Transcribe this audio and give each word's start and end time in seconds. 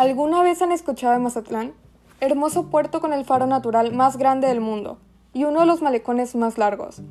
¿Alguna 0.00 0.42
vez 0.42 0.62
han 0.62 0.72
escuchado 0.72 1.12
de 1.12 1.18
Mazatlán? 1.18 1.74
Hermoso 2.20 2.70
puerto 2.70 3.02
con 3.02 3.12
el 3.12 3.26
faro 3.26 3.46
natural 3.46 3.92
más 3.92 4.16
grande 4.16 4.48
del 4.48 4.62
mundo 4.62 4.96
y 5.34 5.44
uno 5.44 5.60
de 5.60 5.66
los 5.66 5.82
malecones 5.82 6.34
más 6.34 6.56
largos, 6.56 7.02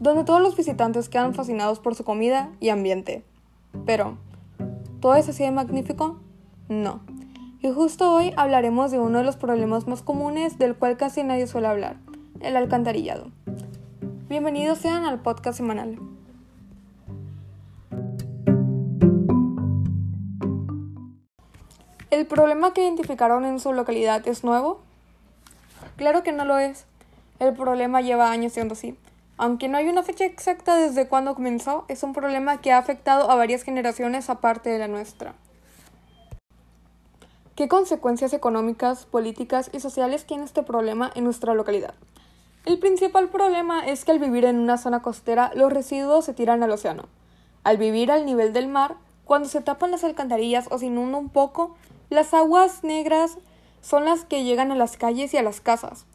donde 0.00 0.24
todos 0.24 0.40
los 0.40 0.56
visitantes 0.56 1.08
quedan 1.08 1.32
fascinados 1.32 1.78
por 1.78 1.94
su 1.94 2.02
comida 2.02 2.50
y 2.58 2.70
ambiente. 2.70 3.22
Pero, 3.86 4.18
¿todo 4.98 5.14
es 5.14 5.38
de 5.38 5.50
magnífico? 5.52 6.18
No. 6.68 7.02
Y 7.60 7.70
justo 7.70 8.12
hoy 8.12 8.32
hablaremos 8.36 8.90
de 8.90 8.98
uno 8.98 9.18
de 9.18 9.24
los 9.24 9.36
problemas 9.36 9.86
más 9.86 10.02
comunes 10.02 10.58
del 10.58 10.74
cual 10.74 10.96
casi 10.96 11.22
nadie 11.22 11.46
suele 11.46 11.68
hablar, 11.68 11.98
el 12.40 12.56
alcantarillado. 12.56 13.30
Bienvenidos 14.28 14.78
sean 14.78 15.04
al 15.04 15.20
podcast 15.20 15.58
semanal. 15.58 16.00
¿El 22.14 22.26
problema 22.26 22.72
que 22.72 22.82
identificaron 22.82 23.44
en 23.44 23.58
su 23.58 23.72
localidad 23.72 24.28
es 24.28 24.44
nuevo? 24.44 24.80
Claro 25.96 26.22
que 26.22 26.30
no 26.30 26.44
lo 26.44 26.58
es. 26.58 26.84
El 27.40 27.54
problema 27.54 28.02
lleva 28.02 28.30
años 28.30 28.52
siendo 28.52 28.74
así. 28.74 28.96
Aunque 29.36 29.66
no 29.66 29.78
hay 29.78 29.88
una 29.88 30.04
fecha 30.04 30.24
exacta 30.24 30.76
desde 30.76 31.08
cuándo 31.08 31.34
comenzó, 31.34 31.84
es 31.88 32.04
un 32.04 32.12
problema 32.12 32.60
que 32.60 32.70
ha 32.70 32.78
afectado 32.78 33.28
a 33.28 33.34
varias 33.34 33.64
generaciones 33.64 34.30
aparte 34.30 34.70
de 34.70 34.78
la 34.78 34.86
nuestra. 34.86 35.34
¿Qué 37.56 37.66
consecuencias 37.66 38.32
económicas, 38.32 39.06
políticas 39.06 39.68
y 39.72 39.80
sociales 39.80 40.24
tiene 40.24 40.44
este 40.44 40.62
problema 40.62 41.10
en 41.16 41.24
nuestra 41.24 41.52
localidad? 41.52 41.94
El 42.64 42.78
principal 42.78 43.28
problema 43.28 43.84
es 43.84 44.04
que 44.04 44.12
al 44.12 44.20
vivir 44.20 44.44
en 44.44 44.60
una 44.60 44.78
zona 44.78 45.02
costera 45.02 45.50
los 45.56 45.72
residuos 45.72 46.24
se 46.24 46.32
tiran 46.32 46.62
al 46.62 46.70
océano. 46.70 47.08
Al 47.64 47.76
vivir 47.76 48.12
al 48.12 48.24
nivel 48.24 48.52
del 48.52 48.68
mar, 48.68 48.94
cuando 49.24 49.48
se 49.48 49.62
tapan 49.62 49.90
las 49.90 50.04
alcantarillas 50.04 50.68
o 50.70 50.78
se 50.78 50.86
inunda 50.86 51.18
un 51.18 51.28
poco, 51.28 51.74
las 52.10 52.34
aguas 52.34 52.84
negras 52.84 53.38
son 53.80 54.04
las 54.04 54.24
que 54.24 54.44
llegan 54.44 54.72
a 54.72 54.76
las 54.76 54.96
calles 54.96 55.34
y 55.34 55.36
a 55.36 55.42
las 55.42 55.60
casas, 55.60 56.06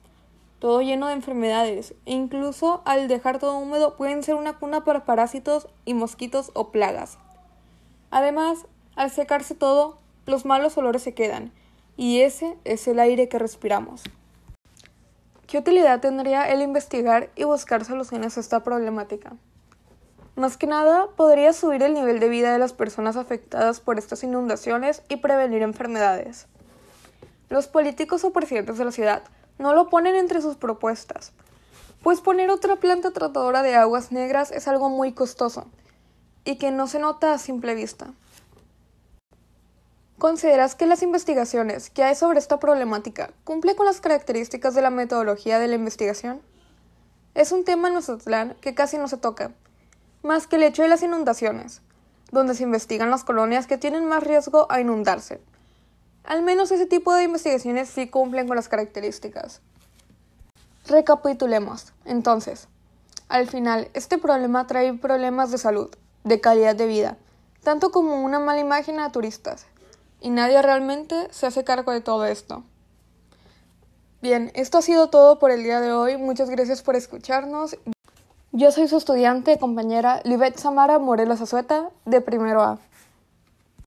todo 0.60 0.82
lleno 0.82 1.08
de 1.08 1.14
enfermedades, 1.14 1.94
e 2.06 2.14
incluso 2.14 2.82
al 2.86 3.08
dejar 3.08 3.40
todo 3.40 3.58
húmedo 3.58 3.96
pueden 3.96 4.24
ser 4.24 4.36
una 4.36 4.58
cuna 4.60 4.84
para 4.84 5.06
parásitos 5.06 5.68
y 5.86 5.94
mosquitos 5.94 6.52
o 6.54 6.72
plagas. 6.72 7.18
Además, 8.12 8.66
al 8.96 9.10
secarse 9.10 9.56
todo, 9.56 9.98
los 10.26 10.46
malos 10.46 10.78
olores 10.78 11.04
se 11.04 11.14
quedan, 11.14 11.54
y 11.96 12.22
ese 12.22 12.58
es 12.66 12.88
el 12.88 13.00
aire 13.00 13.30
que 13.30 13.40
respiramos. 13.40 14.04
¿Qué 15.48 15.58
utilidad 15.58 16.00
tendría 16.00 16.50
el 16.50 16.62
investigar 16.62 17.32
y 17.36 17.44
buscar 17.44 17.84
soluciones 17.86 18.38
a 18.38 18.42
esta 18.42 18.64
problemática? 18.64 19.36
Más 20.40 20.56
que 20.56 20.68
nada, 20.68 21.08
podría 21.18 21.52
subir 21.52 21.84
el 21.84 21.94
nivel 21.94 22.22
de 22.22 22.30
vida 22.30 22.54
de 22.54 22.60
las 22.60 22.72
personas 22.72 23.18
afectadas 23.18 23.82
por 23.82 24.00
estas 24.00 24.24
inundaciones 24.24 25.02
y 25.10 25.18
prevenir 25.18 25.62
enfermedades. 25.64 26.48
Los 27.50 27.68
políticos 27.68 28.24
o 28.24 28.32
presidentes 28.32 28.78
de 28.78 28.86
la 28.86 28.94
ciudad 28.94 29.24
no 29.58 29.74
lo 29.74 29.90
ponen 29.90 30.16
entre 30.16 30.42
sus 30.42 30.56
propuestas, 30.56 31.34
pues 32.02 32.22
poner 32.22 32.52
otra 32.52 32.78
planta 32.78 33.12
tratadora 33.12 33.64
de 33.64 33.76
aguas 33.76 34.14
negras 34.14 34.52
es 34.52 34.70
algo 34.70 34.88
muy 34.88 35.12
costoso 35.12 35.68
y 36.46 36.56
que 36.56 36.72
no 36.72 36.88
se 36.88 37.00
nota 37.00 37.34
a 37.34 37.38
simple 37.38 37.76
vista. 37.76 38.14
¿Consideras 40.18 40.74
que 40.74 40.86
las 40.86 41.04
investigaciones 41.04 41.90
que 41.90 42.04
hay 42.06 42.16
sobre 42.16 42.40
esta 42.40 42.60
problemática 42.60 43.34
cumplen 43.44 43.76
con 43.76 43.88
las 43.88 44.00
características 44.00 44.74
de 44.74 44.84
la 44.84 44.90
metodología 44.90 45.60
de 45.60 45.68
la 45.68 45.76
investigación? 45.76 46.42
Es 47.36 47.52
un 47.52 47.66
tema 47.66 47.90
en 47.90 47.96
Mazatlán 47.96 48.56
que 48.62 48.74
casi 48.74 48.98
no 48.98 49.10
se 49.10 49.18
toca, 49.18 49.52
más 50.24 50.48
que 50.48 50.58
el 50.58 50.64
hecho 50.64 50.82
de 50.82 50.90
las 50.90 51.04
inundaciones, 51.04 51.82
donde 52.32 52.56
se 52.56 52.64
investigan 52.64 53.10
las 53.10 53.24
colonias 53.24 53.68
que 53.68 53.78
tienen 53.78 54.06
más 54.06 54.24
riesgo 54.24 54.68
a 54.70 54.80
inundarse. 54.80 55.42
Al 56.24 56.44
menos 56.44 56.72
ese 56.72 56.86
tipo 56.86 57.14
de 57.14 57.24
investigaciones 57.24 57.90
sí 57.90 58.08
cumplen 58.08 58.48
con 58.48 58.56
las 58.56 58.70
características. 58.70 59.62
Recapitulemos, 60.88 61.94
entonces. 62.06 62.68
Al 63.30 63.48
final, 63.48 63.90
este 63.94 64.18
problema 64.18 64.68
trae 64.68 64.94
problemas 64.94 65.52
de 65.52 65.58
salud, 65.58 65.90
de 66.24 66.42
calidad 66.42 66.76
de 66.76 66.88
vida, 66.88 67.18
tanto 67.64 67.92
como 67.92 68.24
una 68.24 68.40
mala 68.40 68.60
imagen 68.60 69.00
a 69.00 69.12
turistas, 69.12 69.68
y 70.20 70.30
nadie 70.30 70.62
realmente 70.62 71.28
se 71.32 71.48
hace 71.48 71.64
cargo 71.64 71.92
de 71.92 72.02
todo 72.02 72.26
esto. 72.26 72.64
Bien, 74.22 74.52
esto 74.54 74.78
ha 74.78 74.82
sido 74.82 75.10
todo 75.10 75.40
por 75.40 75.50
el 75.50 75.64
día 75.64 75.80
de 75.80 75.94
hoy. 75.94 76.18
Muchas 76.18 76.50
gracias 76.50 76.82
por 76.82 76.98
escucharnos. 76.98 77.78
Yo 78.52 78.72
soy 78.72 78.88
su 78.88 78.98
estudiante, 78.98 79.60
compañera 79.60 80.22
Libet 80.24 80.58
Samara 80.58 80.98
Morelos 80.98 81.40
Azueta, 81.40 81.92
de 82.06 82.20
primero 82.20 82.64
A. 82.64 82.80